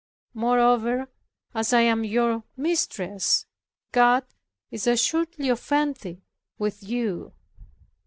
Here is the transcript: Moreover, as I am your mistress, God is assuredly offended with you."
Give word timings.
Moreover, 0.33 1.09
as 1.53 1.73
I 1.73 1.81
am 1.81 2.03
your 2.03 2.41
mistress, 2.57 3.45
God 3.91 4.25
is 4.71 4.87
assuredly 4.87 5.47
offended 5.49 6.23
with 6.57 6.81
you." 6.81 7.33